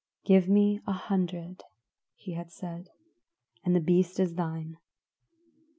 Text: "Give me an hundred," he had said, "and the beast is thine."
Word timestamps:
"Give 0.25 0.49
me 0.49 0.79
an 0.87 0.95
hundred," 0.95 1.61
he 2.15 2.31
had 2.33 2.51
said, 2.51 2.89
"and 3.63 3.75
the 3.75 3.79
beast 3.79 4.19
is 4.19 4.33
thine." 4.33 4.79